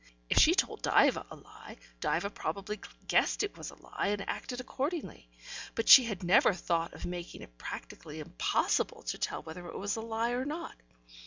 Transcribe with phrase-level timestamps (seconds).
[0.31, 4.59] If she told Diva a lie, Diva probably guessed it was a lie, and acted
[4.59, 5.29] accordingly,
[5.75, 9.97] but she had never thought of making it practically impossible to tell whether it was
[9.97, 10.73] a lie or not.